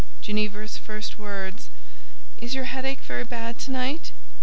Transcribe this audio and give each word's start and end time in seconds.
Ginevra's 0.23 0.79
first 0.79 1.19
words—"Is 1.19 2.55
your 2.55 2.63
headache 2.63 3.01
very 3.03 3.23
bad 3.23 3.59
to 3.59 3.71
night?" 3.71 4.11